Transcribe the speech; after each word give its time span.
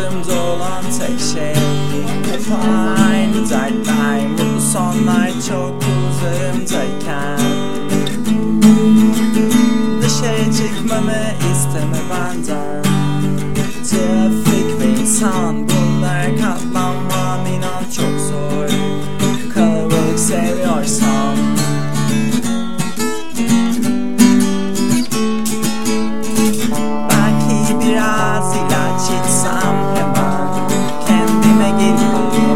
aklımda 0.00 0.42
olan 0.42 0.82
tek 0.82 1.20
şey 1.20 1.54
Hep 2.32 2.52
aynı 3.10 3.50
dertler. 3.50 4.26
Mutlu 4.28 4.60
sonlar 4.60 5.30
çok 5.48 5.82
uzarımdayken 6.10 7.38
Dışarı 10.02 10.52
çıkmamı 10.52 11.22
isteme 11.52 12.00
benden. 12.10 12.82
Trafik 13.84 14.80
ve 14.80 15.00
insan 15.00 15.69
Amém. 31.90 32.49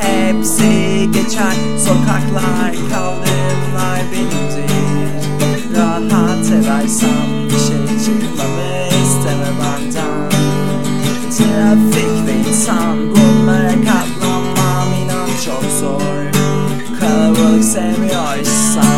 hepsi 0.00 1.10
geçer. 1.12 1.54
Sokaklar 1.78 2.72
kaldırımlar 2.72 4.00
benimdir. 4.12 4.66
Rahat 5.76 6.46
eversem 6.52 7.48
işe 7.48 8.04
çıkmamı 8.04 8.88
isteme 9.04 9.50
benden. 9.60 10.30
Trafik 11.36 12.26
ve 12.26 12.48
insan 12.48 12.98
bunlara 13.10 13.72
katlanmam 13.72 14.92
inan 15.04 15.28
çok 15.44 15.64
zor. 15.80 16.26
Kalabalık 17.00 17.64
sevmiyorsan 17.64 18.95